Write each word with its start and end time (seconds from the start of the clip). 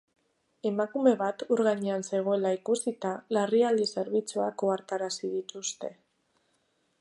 Emakume 0.67 1.11
bat 1.19 1.43
ur 1.55 1.61
gainean 1.67 2.05
zegoela 2.11 2.53
ikusita, 2.57 3.11
larrialdi 3.39 3.87
zerbitzuak 3.97 4.65
ohartarazi 4.69 5.31
dituzte. 5.39 5.93